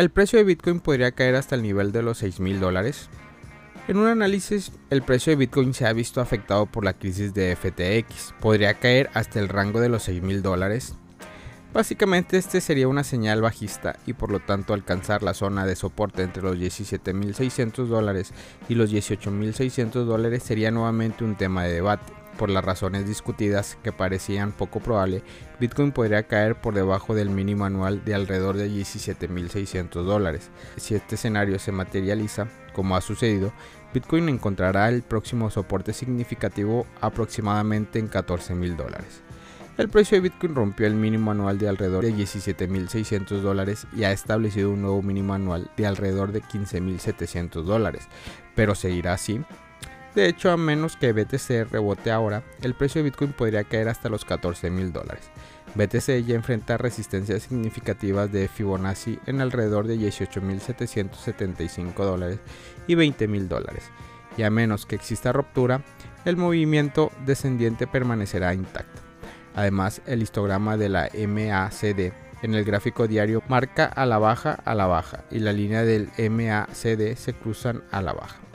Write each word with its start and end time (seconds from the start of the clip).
el 0.00 0.08
precio 0.08 0.38
de 0.38 0.46
Bitcoin 0.46 0.80
podría 0.80 1.12
caer 1.12 1.36
hasta 1.36 1.54
el 1.54 1.62
nivel 1.62 1.92
de 1.92 2.02
los 2.02 2.16
6 2.16 2.40
mil 2.40 2.58
dólares. 2.58 3.10
En 3.86 3.98
un 3.98 4.06
análisis, 4.06 4.72
el 4.88 5.02
precio 5.02 5.30
de 5.30 5.36
Bitcoin 5.36 5.74
se 5.74 5.86
ha 5.86 5.92
visto 5.92 6.22
afectado 6.22 6.64
por 6.64 6.86
la 6.86 6.94
crisis 6.94 7.34
de 7.34 7.54
FTX. 7.54 8.32
Podría 8.40 8.72
caer 8.72 9.10
hasta 9.12 9.40
el 9.40 9.50
rango 9.50 9.78
de 9.78 9.90
los 9.90 10.04
6 10.04 10.22
mil 10.22 10.40
dólares. 10.40 10.94
Básicamente 11.74 12.38
este 12.38 12.62
sería 12.62 12.88
una 12.88 13.04
señal 13.04 13.42
bajista 13.42 13.98
y 14.06 14.14
por 14.14 14.32
lo 14.32 14.40
tanto 14.40 14.72
alcanzar 14.72 15.22
la 15.22 15.34
zona 15.34 15.66
de 15.66 15.76
soporte 15.76 16.22
entre 16.22 16.42
los 16.42 16.56
17.600 16.56 17.84
dólares 17.84 18.32
y 18.70 18.76
los 18.76 18.90
18.600 18.90 20.04
dólares 20.04 20.42
sería 20.42 20.70
nuevamente 20.70 21.24
un 21.24 21.36
tema 21.36 21.64
de 21.64 21.74
debate. 21.74 22.19
Por 22.40 22.48
las 22.48 22.64
razones 22.64 23.06
discutidas 23.06 23.76
que 23.82 23.92
parecían 23.92 24.52
poco 24.52 24.80
probable, 24.80 25.22
Bitcoin 25.60 25.92
podría 25.92 26.22
caer 26.22 26.58
por 26.58 26.72
debajo 26.72 27.14
del 27.14 27.28
mínimo 27.28 27.66
anual 27.66 28.02
de 28.02 28.14
alrededor 28.14 28.56
de 28.56 28.70
17.600 28.70 29.90
dólares. 30.04 30.48
Si 30.78 30.94
este 30.94 31.16
escenario 31.16 31.58
se 31.58 31.70
materializa, 31.70 32.48
como 32.72 32.96
ha 32.96 33.02
sucedido, 33.02 33.52
Bitcoin 33.92 34.30
encontrará 34.30 34.88
el 34.88 35.02
próximo 35.02 35.50
soporte 35.50 35.92
significativo 35.92 36.86
aproximadamente 37.02 37.98
en 37.98 38.08
14.000 38.08 38.74
dólares. 38.74 39.20
El 39.76 39.90
precio 39.90 40.16
de 40.16 40.22
Bitcoin 40.22 40.54
rompió 40.54 40.86
el 40.86 40.94
mínimo 40.94 41.32
anual 41.32 41.58
de 41.58 41.68
alrededor 41.68 42.06
de 42.06 42.14
17.600 42.14 43.42
dólares 43.42 43.86
y 43.94 44.04
ha 44.04 44.12
establecido 44.12 44.70
un 44.70 44.80
nuevo 44.80 45.02
mínimo 45.02 45.34
anual 45.34 45.70
de 45.76 45.86
alrededor 45.86 46.32
de 46.32 46.42
15.700 46.42 47.64
dólares, 47.64 48.08
pero 48.54 48.74
seguirá 48.74 49.12
así. 49.12 49.42
De 50.14 50.26
hecho, 50.28 50.50
a 50.50 50.56
menos 50.56 50.96
que 50.96 51.12
BTC 51.12 51.70
rebote 51.70 52.10
ahora, 52.10 52.42
el 52.62 52.74
precio 52.74 52.98
de 53.00 53.10
Bitcoin 53.10 53.32
podría 53.32 53.62
caer 53.64 53.88
hasta 53.88 54.08
los 54.08 54.26
14.000 54.26 54.90
dólares. 54.90 55.30
BTC 55.76 56.26
ya 56.26 56.34
enfrenta 56.34 56.76
resistencias 56.76 57.44
significativas 57.44 58.32
de 58.32 58.48
Fibonacci 58.48 59.20
en 59.26 59.40
alrededor 59.40 59.86
de 59.86 59.96
18.775 59.96 61.94
dólares 61.94 62.40
y 62.88 62.96
20.000 62.96 63.46
dólares, 63.46 63.84
y 64.36 64.42
a 64.42 64.50
menos 64.50 64.84
que 64.84 64.96
exista 64.96 65.32
ruptura, 65.32 65.84
el 66.24 66.36
movimiento 66.36 67.12
descendiente 67.24 67.86
permanecerá 67.86 68.52
intacto. 68.52 69.00
Además, 69.54 70.02
el 70.06 70.22
histograma 70.22 70.76
de 70.76 70.88
la 70.88 71.08
MACD 71.14 72.12
en 72.42 72.54
el 72.54 72.64
gráfico 72.64 73.06
diario 73.06 73.44
marca 73.48 73.84
a 73.84 74.06
la 74.06 74.18
baja 74.18 74.54
a 74.64 74.74
la 74.74 74.86
baja 74.86 75.24
y 75.30 75.38
la 75.40 75.52
línea 75.52 75.84
del 75.84 76.10
MACD 76.18 77.14
se 77.16 77.32
cruzan 77.34 77.84
a 77.92 78.02
la 78.02 78.12
baja. 78.12 78.49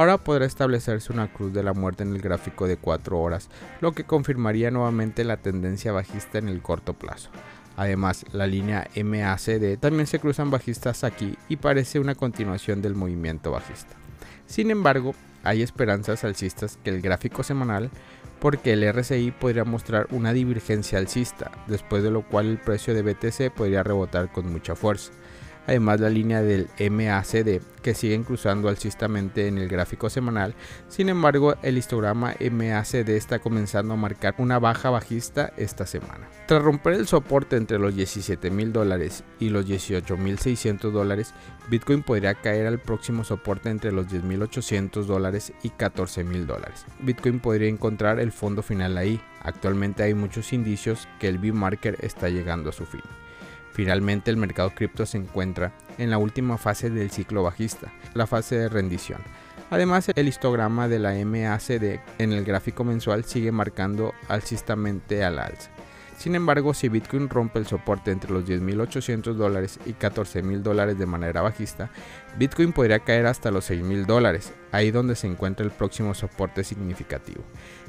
Ahora 0.00 0.16
podrá 0.16 0.46
establecerse 0.46 1.12
una 1.12 1.30
cruz 1.30 1.52
de 1.52 1.62
la 1.62 1.74
muerte 1.74 2.04
en 2.04 2.14
el 2.14 2.22
gráfico 2.22 2.66
de 2.66 2.78
4 2.78 3.20
horas, 3.20 3.50
lo 3.82 3.92
que 3.92 4.04
confirmaría 4.04 4.70
nuevamente 4.70 5.24
la 5.24 5.36
tendencia 5.36 5.92
bajista 5.92 6.38
en 6.38 6.48
el 6.48 6.62
corto 6.62 6.94
plazo. 6.94 7.28
Además, 7.76 8.24
la 8.32 8.46
línea 8.46 8.88
MACD 8.96 9.76
también 9.78 10.06
se 10.06 10.18
cruzan 10.18 10.50
bajistas 10.50 11.04
aquí 11.04 11.36
y 11.50 11.56
parece 11.56 12.00
una 12.00 12.14
continuación 12.14 12.80
del 12.80 12.94
movimiento 12.94 13.50
bajista. 13.50 13.94
Sin 14.46 14.70
embargo, 14.70 15.14
hay 15.42 15.60
esperanzas 15.60 16.24
alcistas 16.24 16.78
que 16.82 16.88
el 16.88 17.02
gráfico 17.02 17.42
semanal 17.42 17.90
porque 18.38 18.72
el 18.72 18.90
RSI 18.90 19.32
podría 19.32 19.64
mostrar 19.64 20.06
una 20.12 20.32
divergencia 20.32 20.98
alcista, 20.98 21.50
después 21.66 22.02
de 22.02 22.10
lo 22.10 22.22
cual 22.22 22.46
el 22.46 22.56
precio 22.56 22.94
de 22.94 23.02
BTC 23.02 23.54
podría 23.54 23.82
rebotar 23.82 24.32
con 24.32 24.50
mucha 24.50 24.74
fuerza 24.74 25.12
además 25.70 26.00
la 26.00 26.10
línea 26.10 26.42
del 26.42 26.68
MACD 26.78 27.62
que 27.80 27.94
siguen 27.94 28.24
cruzando 28.24 28.68
alcistamente 28.68 29.46
en 29.46 29.56
el 29.56 29.68
gráfico 29.68 30.10
semanal. 30.10 30.56
Sin 30.88 31.08
embargo, 31.08 31.54
el 31.62 31.78
histograma 31.78 32.34
MACD 32.40 33.10
está 33.10 33.38
comenzando 33.38 33.94
a 33.94 33.96
marcar 33.96 34.34
una 34.38 34.58
baja 34.58 34.90
bajista 34.90 35.52
esta 35.56 35.86
semana. 35.86 36.28
Tras 36.46 36.60
romper 36.60 36.94
el 36.94 37.06
soporte 37.06 37.56
entre 37.56 37.78
los 37.78 37.94
17 37.94 38.50
mil 38.50 38.72
dólares 38.72 39.22
y 39.38 39.50
los 39.50 39.64
18 39.64 40.16
mil 40.16 40.40
600 40.40 40.92
dólares, 40.92 41.34
Bitcoin 41.70 42.02
podría 42.02 42.34
caer 42.34 42.66
al 42.66 42.80
próximo 42.80 43.22
soporte 43.22 43.70
entre 43.70 43.92
los 43.92 44.08
10.800 44.08 45.04
dólares 45.04 45.52
y 45.62 45.70
14 45.70 46.24
mil 46.24 46.48
dólares. 46.48 46.84
Bitcoin 46.98 47.38
podría 47.38 47.68
encontrar 47.68 48.18
el 48.18 48.32
fondo 48.32 48.64
final 48.64 48.98
ahí. 48.98 49.20
Actualmente 49.42 50.02
hay 50.02 50.14
muchos 50.14 50.52
indicios 50.52 51.06
que 51.20 51.28
el 51.28 51.38
B-Marker 51.38 51.96
está 52.00 52.28
llegando 52.28 52.70
a 52.70 52.72
su 52.72 52.86
fin. 52.86 53.02
Finalmente 53.80 54.30
el 54.30 54.36
mercado 54.36 54.74
cripto 54.74 55.06
se 55.06 55.16
encuentra 55.16 55.72
en 55.96 56.10
la 56.10 56.18
última 56.18 56.58
fase 56.58 56.90
del 56.90 57.10
ciclo 57.10 57.42
bajista, 57.42 57.90
la 58.12 58.26
fase 58.26 58.56
de 58.56 58.68
rendición. 58.68 59.22
Además, 59.70 60.10
el 60.14 60.28
histograma 60.28 60.86
de 60.86 60.98
la 60.98 61.14
MACD 61.24 61.98
en 62.18 62.34
el 62.34 62.44
gráfico 62.44 62.84
mensual 62.84 63.24
sigue 63.24 63.52
marcando 63.52 64.12
alcistamente 64.28 65.24
al 65.24 65.38
alza. 65.38 65.70
Sin 66.20 66.34
embargo, 66.34 66.74
si 66.74 66.90
Bitcoin 66.90 67.30
rompe 67.30 67.58
el 67.58 67.66
soporte 67.66 68.10
entre 68.10 68.30
los 68.30 68.44
10.800 68.44 69.32
dólares 69.32 69.80
y 69.86 69.94
14.000 69.94 70.60
dólares 70.60 70.98
de 70.98 71.06
manera 71.06 71.40
bajista, 71.40 71.90
Bitcoin 72.38 72.74
podría 72.74 72.98
caer 72.98 73.24
hasta 73.24 73.50
los 73.50 73.70
6.000 73.70 74.04
dólares, 74.04 74.52
ahí 74.70 74.90
donde 74.90 75.16
se 75.16 75.28
encuentra 75.28 75.64
el 75.64 75.72
próximo 75.72 76.12
soporte 76.12 76.62
significativo. 76.62 77.42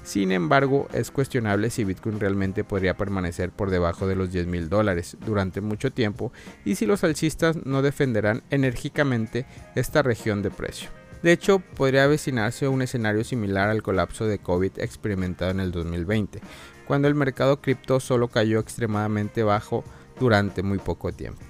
Sin 0.04 0.32
embargo, 0.32 0.88
es 0.94 1.12
cuestionable 1.12 1.70
si 1.70 1.84
Bitcoin 1.84 2.22
realmente 2.22 2.64
podría 2.64 2.96
permanecer 2.96 3.52
por 3.52 3.70
debajo 3.70 4.08
de 4.08 4.16
los 4.16 4.32
10.000 4.32 4.70
dólares 4.70 5.18
durante 5.26 5.60
mucho 5.60 5.92
tiempo 5.92 6.32
y 6.64 6.76
si 6.76 6.86
los 6.86 7.04
alcistas 7.04 7.58
no 7.66 7.82
defenderán 7.82 8.44
enérgicamente 8.50 9.46
esta 9.76 10.04
región 10.04 10.42
de 10.42 10.52
precio. 10.52 10.90
De 11.22 11.32
hecho, 11.32 11.60
podría 11.60 12.06
avecinarse 12.06 12.68
un 12.68 12.82
escenario 12.82 13.24
similar 13.24 13.70
al 13.70 13.84
colapso 13.84 14.26
de 14.26 14.40
COVID 14.40 14.80
experimentado 14.80 15.52
en 15.52 15.60
el 15.60 15.72
2020, 15.72 16.42
cuando 16.88 17.08
el 17.08 17.16
mercado 17.16 17.62
cripto 17.62 18.00
solo 18.00 18.28
cayó 18.28 18.60
extremadamente 18.60 19.44
bajo 19.44 19.84
durante 20.20 20.64
muy 20.64 20.78
poco 20.78 21.12
tiempo. 21.12 21.42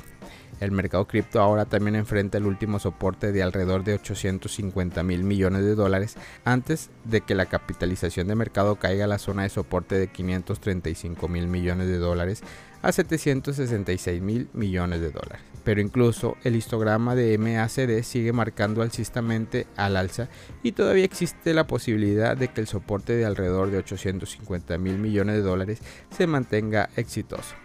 El 0.59 0.72
mercado 0.72 1.08
cripto 1.08 1.42
ahora 1.42 1.66
también 1.66 1.96
enfrenta 1.96 2.38
el 2.38 2.46
último 2.46 2.78
soporte 2.78 3.31
de 3.31 3.41
alrededor 3.41 3.84
de 3.84 3.96
850 3.96 5.02
mil 5.02 5.24
millones 5.24 5.64
de 5.64 5.74
dólares 5.74 6.18
antes 6.46 6.91
de 7.03 7.22
que 7.22 7.34
la 7.34 7.47
capitalización 7.47 8.28
de 8.28 8.36
mercado 8.36 8.75
caiga 8.75 9.06
a 9.06 9.08
la 9.08 9.18
zona 9.18 9.41
de 9.44 9.50
soporte 9.50 9.96
de 9.96 10.08
535 10.08 11.28
mil 11.28 11.47
millones 11.47 11.88
de 11.88 11.97
dólares 11.97 12.44
a 12.84 12.91
766 12.91 14.22
mil 14.22 14.50
millones 14.53 15.02
de 15.02 15.09
dólares 15.09 15.51
pero 15.64 15.82
incluso 15.82 16.38
el 16.44 16.56
histograma 16.56 17.16
de 17.16 17.38
MACD 17.38 18.04
sigue 18.04 18.34
marcando 18.34 18.82
alcistamente 18.82 19.68
al 19.76 19.98
alza 19.98 20.30
y 20.64 20.74
todavía 20.74 21.06
existe 21.06 21.54
la 21.54 21.68
posibilidad 21.68 22.36
de 22.36 22.48
que 22.48 22.62
el 22.62 22.68
soporte 22.68 23.14
de 23.14 23.26
alrededor 23.26 23.72
de 23.72 23.78
850 23.80 24.78
mil 24.78 24.98
millones 24.98 25.36
de 25.36 25.42
dólares 25.42 25.82
se 26.10 26.28
mantenga 26.28 26.90
exitoso. 26.96 27.56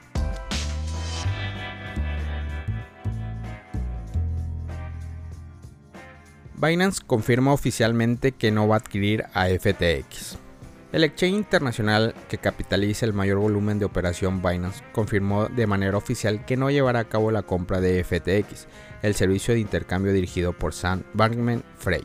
Binance 6.59 7.03
confirma 7.07 7.53
oficialmente 7.53 8.33
que 8.33 8.51
no 8.51 8.67
va 8.67 8.77
a 8.77 8.79
adquirir 8.79 9.25
a 9.35 9.47
FTX. 9.47 10.46
El 10.93 11.03
exchange 11.03 11.35
internacional 11.35 12.15
que 12.29 12.39
capitaliza 12.39 13.07
el 13.07 13.13
mayor 13.13 13.39
volumen 13.39 13.81
de 13.81 13.85
operación 13.85 14.41
Binance 14.41 14.85
confirmó 14.93 15.47
de 15.47 15.67
manera 15.67 15.97
oficial 15.97 16.45
que 16.45 16.57
no 16.57 16.71
llevará 16.71 17.01
a 17.01 17.09
cabo 17.09 17.33
la 17.33 17.43
compra 17.43 17.81
de 17.81 18.05
FTX, 18.05 18.69
el 19.03 19.15
servicio 19.15 19.53
de 19.53 19.61
intercambio 19.61 20.13
dirigido 20.13 20.53
por 20.53 20.73
Sam 20.73 21.03
Bankman 21.13 21.65
Fried. 21.77 22.05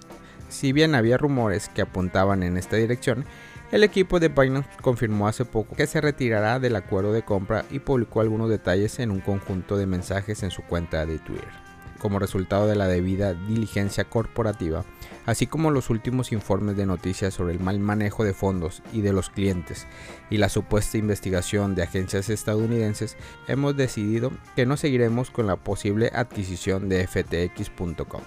Si 0.50 0.74
bien 0.74 0.96
había 0.96 1.18
rumores 1.18 1.70
que 1.70 1.84
apuntaban 1.84 2.42
en 2.42 2.58
esta 2.58 2.76
dirección, 2.76 3.26
el 3.72 3.84
equipo 3.84 4.20
de 4.20 4.30
Binance 4.30 4.70
confirmó 4.82 5.28
hace 5.28 5.46
poco 5.46 5.76
que 5.76 5.88
se 5.88 6.02
retirará 6.02 6.60
del 6.60 6.76
acuerdo 6.76 7.14
de 7.14 7.22
compra 7.22 7.66
y 7.70 7.80
publicó 7.80 8.22
algunos 8.22 8.50
detalles 8.50 9.00
en 9.00 9.12
un 9.12 9.22
conjunto 9.22 9.78
de 9.78 9.86
mensajes 9.86 10.42
en 10.42 10.50
su 10.50 10.64
cuenta 10.64 11.06
de 11.06 11.20
Twitter 11.20 11.71
como 12.02 12.18
resultado 12.18 12.66
de 12.66 12.76
la 12.76 12.88
debida 12.88 13.36
diligencia 13.36 14.06
corporativa, 14.06 14.84
así 15.28 15.46
como 15.46 15.70
los 15.70 15.92
últimos 15.92 16.32
informes 16.32 16.76
de 16.76 16.88
noticias 16.88 17.36
sobre 17.36 17.54
el 17.54 17.60
mal 17.60 17.80
manejo 17.80 18.24
de 18.24 18.34
fondos 18.34 18.82
y 18.92 19.02
de 19.02 19.14
los 19.14 19.30
clientes 19.30 19.86
y 20.32 20.38
la 20.38 20.50
supuesta 20.50 20.98
investigación 20.98 21.76
de 21.76 21.84
agencias 21.84 22.30
estadounidenses, 22.30 23.18
hemos 23.48 23.78
decidido 23.78 24.32
que 24.56 24.66
no 24.66 24.78
seguiremos 24.78 25.30
con 25.30 25.46
la 25.46 25.58
posible 25.58 26.12
adquisición 26.16 26.90
de 26.90 27.06
ftx.com. 27.06 28.22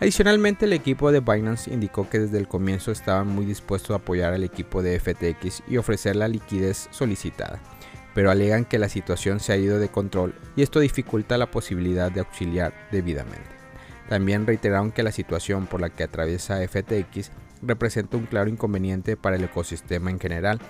Adicionalmente, 0.00 0.64
el 0.64 0.72
equipo 0.72 1.12
de 1.12 1.20
Binance 1.20 1.72
indicó 1.72 2.10
que 2.10 2.18
desde 2.18 2.38
el 2.38 2.48
comienzo 2.48 2.90
estaban 2.90 3.28
muy 3.28 3.44
dispuestos 3.44 3.92
a 3.92 4.00
apoyar 4.00 4.34
al 4.34 4.42
equipo 4.42 4.82
de 4.82 4.98
FTX 4.98 5.62
y 5.68 5.76
ofrecer 5.76 6.16
la 6.16 6.26
liquidez 6.26 6.88
solicitada 6.90 7.60
pero 8.14 8.30
alegan 8.30 8.64
que 8.64 8.78
la 8.78 8.88
situación 8.88 9.40
se 9.40 9.52
ha 9.52 9.56
ido 9.56 9.78
de 9.78 9.88
control 9.88 10.34
y 10.56 10.62
esto 10.62 10.80
dificulta 10.80 11.36
la 11.36 11.50
posibilidad 11.50 12.10
de 12.10 12.20
auxiliar 12.20 12.72
debidamente. 12.90 13.54
También 14.08 14.46
reiteraron 14.46 14.92
que 14.92 15.02
la 15.02 15.12
situación 15.12 15.66
por 15.66 15.80
la 15.80 15.90
que 15.90 16.04
atraviesa 16.04 16.66
FTX 16.66 17.30
representa 17.62 18.16
un 18.16 18.26
claro 18.26 18.48
inconveniente 18.48 19.16
para 19.16 19.36
el 19.36 19.44
ecosistema 19.44 20.10
en 20.10 20.20
general, 20.20 20.60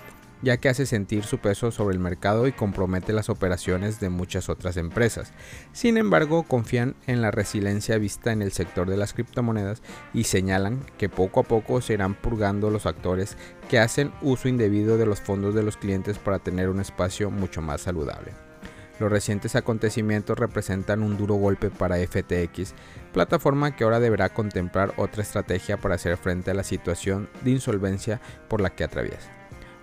ya 0.45 0.57
que 0.57 0.69
hace 0.69 0.85
sentir 0.85 1.23
su 1.23 1.39
peso 1.39 1.71
sobre 1.71 1.95
el 1.95 1.99
mercado 1.99 2.45
y 2.45 2.51
compromete 2.51 3.13
las 3.13 3.29
operaciones 3.29 3.99
de 3.99 4.09
muchas 4.09 4.47
otras 4.47 4.77
empresas. 4.77 5.33
Sin 5.73 5.97
embargo, 5.97 6.43
confían 6.43 6.95
en 7.07 7.23
la 7.23 7.31
resiliencia 7.31 7.97
vista 7.97 8.31
en 8.31 8.43
el 8.43 8.51
sector 8.51 8.87
de 8.87 8.95
las 8.95 9.13
criptomonedas 9.13 9.81
y 10.13 10.25
señalan 10.25 10.85
que 10.99 11.09
poco 11.09 11.39
a 11.39 11.43
poco 11.43 11.81
se 11.81 11.93
irán 11.93 12.13
purgando 12.13 12.69
los 12.69 12.85
actores 12.85 13.37
que 13.69 13.79
hacen 13.79 14.11
uso 14.21 14.47
indebido 14.47 14.99
de 14.99 15.07
los 15.07 15.19
fondos 15.19 15.55
de 15.55 15.63
los 15.63 15.77
clientes 15.77 16.19
para 16.19 16.37
tener 16.37 16.69
un 16.69 16.79
espacio 16.79 17.31
mucho 17.31 17.63
más 17.63 17.81
saludable. 17.81 18.33
Los 18.99 19.11
recientes 19.11 19.55
acontecimientos 19.55 20.37
representan 20.37 21.01
un 21.01 21.17
duro 21.17 21.33
golpe 21.33 21.71
para 21.71 21.97
FTX, 21.97 22.75
plataforma 23.13 23.75
que 23.75 23.83
ahora 23.83 23.99
deberá 23.99 24.29
contemplar 24.29 24.93
otra 24.97 25.23
estrategia 25.23 25.77
para 25.77 25.95
hacer 25.95 26.17
frente 26.17 26.51
a 26.51 26.53
la 26.53 26.63
situación 26.63 27.29
de 27.43 27.49
insolvencia 27.49 28.21
por 28.47 28.61
la 28.61 28.69
que 28.69 28.83
atraviesa. 28.83 29.34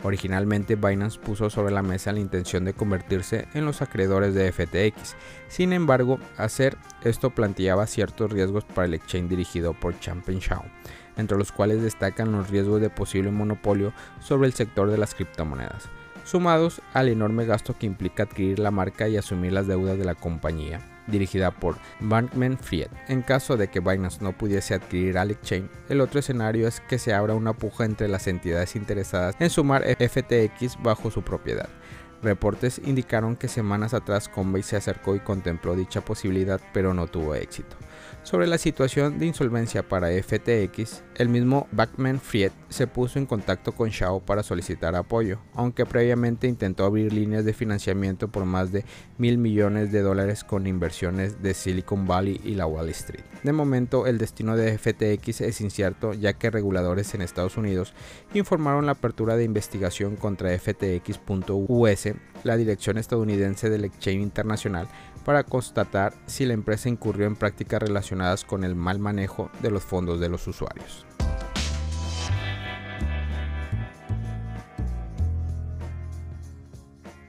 Originalmente 0.04 0.74
Binance 0.74 1.18
puso 1.18 1.48
sobre 1.48 1.72
la 1.72 1.82
mesa 1.82 2.12
la 2.12 2.20
intención 2.20 2.64
de 2.64 2.74
convertirse 2.74 3.46
en 3.54 3.64
los 3.64 3.82
acreedores 3.82 4.34
de 4.34 4.50
FTX. 4.50 5.14
Sin 5.48 5.72
embargo, 5.72 6.18
hacer 6.36 6.76
esto 7.04 7.30
planteaba 7.30 7.86
ciertos 7.86 8.32
riesgos 8.32 8.64
para 8.64 8.86
el 8.86 8.94
exchange 8.94 9.28
dirigido 9.28 9.74
por 9.74 9.94
Shao, 10.00 10.64
entre 11.16 11.38
los 11.38 11.52
cuales 11.52 11.82
destacan 11.82 12.32
los 12.32 12.50
riesgos 12.50 12.80
de 12.80 12.90
posible 12.90 13.30
monopolio 13.30 13.92
sobre 14.20 14.48
el 14.48 14.54
sector 14.54 14.90
de 14.90 14.98
las 14.98 15.14
criptomonedas 15.14 15.88
sumados 16.24 16.80
al 16.92 17.08
enorme 17.08 17.46
gasto 17.46 17.76
que 17.76 17.86
implica 17.86 18.24
adquirir 18.24 18.58
la 18.58 18.70
marca 18.70 19.08
y 19.08 19.16
asumir 19.16 19.52
las 19.52 19.66
deudas 19.66 19.98
de 19.98 20.04
la 20.04 20.14
compañía, 20.14 20.80
dirigida 21.06 21.50
por 21.50 21.76
Bankman 22.00 22.58
Fried. 22.58 22.88
En 23.08 23.22
caso 23.22 23.56
de 23.56 23.68
que 23.68 23.80
Binance 23.80 24.22
no 24.22 24.32
pudiese 24.32 24.74
adquirir 24.74 25.18
al 25.18 25.30
exchange, 25.30 25.70
el 25.88 26.00
otro 26.00 26.20
escenario 26.20 26.68
es 26.68 26.80
que 26.80 26.98
se 26.98 27.14
abra 27.14 27.34
una 27.34 27.52
puja 27.52 27.84
entre 27.84 28.08
las 28.08 28.26
entidades 28.26 28.76
interesadas 28.76 29.36
en 29.38 29.50
sumar 29.50 29.84
FTX 29.84 30.82
bajo 30.82 31.10
su 31.10 31.22
propiedad. 31.22 31.68
Reportes 32.22 32.80
indicaron 32.84 33.34
que 33.34 33.48
semanas 33.48 33.94
atrás 33.94 34.28
Coinbase 34.28 34.62
se 34.62 34.76
acercó 34.76 35.16
y 35.16 35.20
contempló 35.20 35.74
dicha 35.74 36.02
posibilidad, 36.02 36.60
pero 36.72 36.94
no 36.94 37.08
tuvo 37.08 37.34
éxito. 37.34 37.76
Sobre 38.22 38.46
la 38.46 38.58
situación 38.58 39.18
de 39.18 39.26
insolvencia 39.26 39.82
para 39.82 40.08
FTX, 40.10 41.02
el 41.16 41.28
mismo 41.28 41.66
Backman 41.72 42.20
Fried 42.20 42.52
se 42.68 42.86
puso 42.86 43.18
en 43.18 43.26
contacto 43.26 43.72
con 43.72 43.90
Shao 43.90 44.20
para 44.20 44.42
solicitar 44.42 44.94
apoyo, 44.94 45.38
aunque 45.54 45.86
previamente 45.86 46.46
intentó 46.46 46.84
abrir 46.84 47.12
líneas 47.12 47.44
de 47.44 47.52
financiamiento 47.52 48.28
por 48.28 48.44
más 48.44 48.70
de 48.70 48.84
mil 49.18 49.38
millones 49.38 49.90
de 49.90 50.02
dólares 50.02 50.44
con 50.44 50.66
inversiones 50.66 51.42
de 51.42 51.52
Silicon 51.52 52.06
Valley 52.06 52.40
y 52.44 52.54
la 52.54 52.66
Wall 52.66 52.90
Street. 52.90 53.24
De 53.42 53.52
momento, 53.52 54.06
el 54.06 54.18
destino 54.18 54.56
de 54.56 54.78
FTX 54.78 55.40
es 55.40 55.60
incierto, 55.60 56.14
ya 56.14 56.34
que 56.34 56.50
reguladores 56.50 57.14
en 57.14 57.22
Estados 57.22 57.56
Unidos 57.56 57.92
informaron 58.34 58.86
la 58.86 58.92
apertura 58.92 59.36
de 59.36 59.44
investigación 59.44 60.14
contra 60.16 60.56
FTX.us, 60.56 62.08
la 62.44 62.56
dirección 62.56 62.98
estadounidense 62.98 63.70
del 63.70 63.84
Exchange 63.84 64.22
Internacional, 64.22 64.88
para 65.24 65.44
constatar 65.44 66.14
si 66.26 66.46
la 66.46 66.54
empresa 66.54 66.88
incurrió 66.88 67.26
en 67.26 67.36
prácticas 67.36 67.82
relacionadas 67.82 68.44
con 68.44 68.64
el 68.64 68.74
mal 68.74 68.98
manejo 68.98 69.50
de 69.60 69.70
los 69.70 69.82
fondos 69.82 70.20
de 70.20 70.28
los 70.28 70.46
usuarios. 70.46 71.06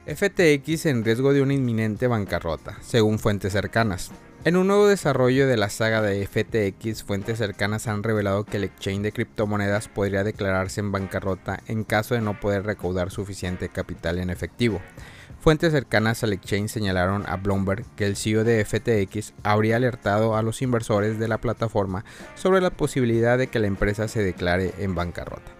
FTX 0.06 0.84
en 0.86 1.02
riesgo 1.02 1.32
de 1.32 1.40
una 1.40 1.54
inminente 1.54 2.06
bancarrota, 2.06 2.76
según 2.82 3.18
fuentes 3.18 3.52
cercanas. 3.52 4.10
En 4.46 4.58
un 4.58 4.66
nuevo 4.66 4.86
desarrollo 4.86 5.46
de 5.46 5.56
la 5.56 5.70
saga 5.70 6.02
de 6.02 6.26
FTX, 6.26 7.02
fuentes 7.02 7.38
cercanas 7.38 7.88
han 7.88 8.02
revelado 8.02 8.44
que 8.44 8.58
el 8.58 8.64
exchange 8.64 9.00
de 9.00 9.12
criptomonedas 9.12 9.88
podría 9.88 10.22
declararse 10.22 10.80
en 10.80 10.92
bancarrota 10.92 11.60
en 11.66 11.82
caso 11.82 12.14
de 12.14 12.20
no 12.20 12.38
poder 12.38 12.66
recaudar 12.66 13.10
suficiente 13.10 13.70
capital 13.70 14.18
en 14.18 14.28
efectivo. 14.28 14.82
Fuentes 15.40 15.72
cercanas 15.72 16.22
al 16.24 16.34
exchange 16.34 16.68
señalaron 16.68 17.24
a 17.26 17.36
Bloomberg 17.36 17.86
que 17.96 18.04
el 18.04 18.16
CEO 18.16 18.44
de 18.44 18.62
FTX 18.62 19.32
habría 19.44 19.76
alertado 19.76 20.36
a 20.36 20.42
los 20.42 20.60
inversores 20.60 21.18
de 21.18 21.28
la 21.28 21.38
plataforma 21.38 22.04
sobre 22.34 22.60
la 22.60 22.68
posibilidad 22.68 23.38
de 23.38 23.46
que 23.46 23.60
la 23.60 23.66
empresa 23.66 24.08
se 24.08 24.22
declare 24.22 24.74
en 24.76 24.94
bancarrota. 24.94 25.52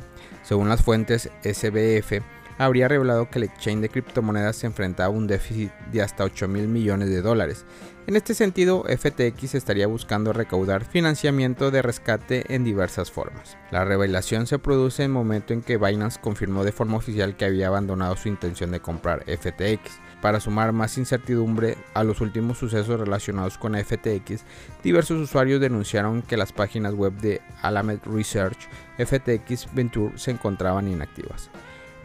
Según 0.42 0.68
las 0.68 0.82
fuentes, 0.82 1.30
SBF 1.42 2.22
habría 2.58 2.88
revelado 2.88 3.28
que 3.28 3.38
el 3.38 3.44
exchange 3.44 3.82
de 3.82 3.88
criptomonedas 3.88 4.56
se 4.56 4.66
enfrentaba 4.66 5.06
a 5.06 5.16
un 5.16 5.26
déficit 5.26 5.72
de 5.92 6.02
hasta 6.02 6.24
8 6.24 6.48
mil 6.48 6.68
millones 6.68 7.08
de 7.08 7.22
dólares. 7.22 7.64
En 8.06 8.16
este 8.16 8.34
sentido, 8.34 8.84
FTX 8.84 9.54
estaría 9.54 9.86
buscando 9.86 10.34
recaudar 10.34 10.84
financiamiento 10.84 11.70
de 11.70 11.80
rescate 11.80 12.54
en 12.54 12.62
diversas 12.62 13.10
formas. 13.10 13.56
La 13.70 13.86
revelación 13.86 14.46
se 14.46 14.58
produce 14.58 15.02
en 15.02 15.10
el 15.10 15.14
momento 15.14 15.54
en 15.54 15.62
que 15.62 15.78
Binance 15.78 16.20
confirmó 16.20 16.64
de 16.64 16.72
forma 16.72 16.98
oficial 16.98 17.34
que 17.34 17.46
había 17.46 17.68
abandonado 17.68 18.14
su 18.16 18.28
intención 18.28 18.72
de 18.72 18.80
comprar 18.80 19.24
FTX. 19.24 19.98
Para 20.20 20.40
sumar 20.40 20.72
más 20.72 20.98
incertidumbre 20.98 21.78
a 21.94 22.04
los 22.04 22.20
últimos 22.20 22.58
sucesos 22.58 23.00
relacionados 23.00 23.56
con 23.56 23.74
FTX, 23.74 24.44
diversos 24.82 25.18
usuarios 25.20 25.62
denunciaron 25.62 26.20
que 26.20 26.36
las 26.36 26.52
páginas 26.52 26.92
web 26.92 27.14
de 27.14 27.40
Alameda 27.62 28.02
Research, 28.04 28.68
FTX 28.98 29.74
Venture 29.74 30.18
se 30.18 30.30
encontraban 30.30 30.88
inactivas. 30.88 31.50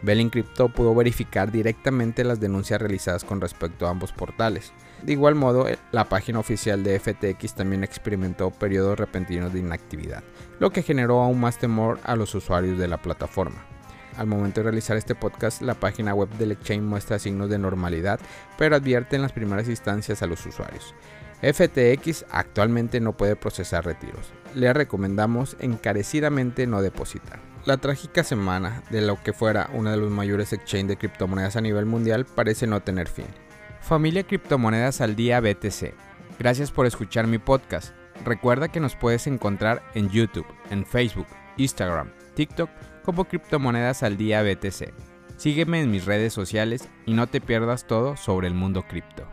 Belling 0.02 0.30
Crypto 0.30 0.68
pudo 0.68 0.94
verificar 0.94 1.52
directamente 1.52 2.24
las 2.24 2.40
denuncias 2.40 2.80
realizadas 2.80 3.24
con 3.24 3.40
respecto 3.40 3.86
a 3.86 3.90
ambos 3.90 4.12
portales. 4.12 4.72
De 5.02 5.12
igual 5.12 5.34
modo, 5.34 5.66
la 5.92 6.08
página 6.08 6.38
oficial 6.38 6.82
de 6.82 6.98
FTX 6.98 7.54
también 7.54 7.84
experimentó 7.84 8.50
periodos 8.50 8.98
repentinos 8.98 9.52
de 9.52 9.60
inactividad, 9.60 10.22
lo 10.58 10.70
que 10.70 10.82
generó 10.82 11.20
aún 11.20 11.40
más 11.40 11.58
temor 11.58 11.98
a 12.04 12.16
los 12.16 12.34
usuarios 12.34 12.78
de 12.78 12.88
la 12.88 13.00
plataforma. 13.02 13.64
Al 14.16 14.26
momento 14.26 14.60
de 14.60 14.64
realizar 14.64 14.96
este 14.96 15.14
podcast, 15.14 15.62
la 15.62 15.74
página 15.74 16.14
web 16.14 16.28
del 16.30 16.52
exchange 16.52 16.82
muestra 16.82 17.18
signos 17.18 17.48
de 17.48 17.58
normalidad, 17.58 18.20
pero 18.58 18.76
advierte 18.76 19.16
en 19.16 19.22
las 19.22 19.32
primeras 19.32 19.68
instancias 19.68 20.22
a 20.22 20.26
los 20.26 20.44
usuarios. 20.44 20.94
FTX 21.42 22.26
actualmente 22.30 23.00
no 23.00 23.16
puede 23.16 23.36
procesar 23.36 23.86
retiros. 23.86 24.32
Le 24.54 24.72
recomendamos 24.74 25.56
encarecidamente 25.60 26.66
no 26.66 26.82
depositar. 26.82 27.49
La 27.70 27.76
trágica 27.76 28.24
semana 28.24 28.82
de 28.90 29.00
lo 29.00 29.22
que 29.22 29.32
fuera 29.32 29.70
uno 29.72 29.92
de 29.92 29.96
los 29.96 30.10
mayores 30.10 30.52
exchange 30.52 30.88
de 30.88 30.96
criptomonedas 30.96 31.54
a 31.54 31.60
nivel 31.60 31.86
mundial 31.86 32.26
parece 32.26 32.66
no 32.66 32.80
tener 32.82 33.06
fin. 33.06 33.28
Familia 33.80 34.24
Criptomonedas 34.24 35.00
al 35.00 35.14
Día 35.14 35.38
BTC. 35.38 35.94
Gracias 36.36 36.72
por 36.72 36.86
escuchar 36.86 37.28
mi 37.28 37.38
podcast. 37.38 37.94
Recuerda 38.24 38.72
que 38.72 38.80
nos 38.80 38.96
puedes 38.96 39.28
encontrar 39.28 39.84
en 39.94 40.10
YouTube, 40.10 40.48
en 40.70 40.84
Facebook, 40.84 41.28
Instagram, 41.58 42.10
TikTok 42.34 42.68
como 43.04 43.26
Criptomonedas 43.26 44.02
al 44.02 44.16
Día 44.16 44.42
BTC. 44.42 44.92
Sígueme 45.36 45.80
en 45.80 45.92
mis 45.92 46.06
redes 46.06 46.32
sociales 46.32 46.88
y 47.06 47.14
no 47.14 47.28
te 47.28 47.40
pierdas 47.40 47.86
todo 47.86 48.16
sobre 48.16 48.48
el 48.48 48.54
mundo 48.54 48.82
cripto. 48.88 49.28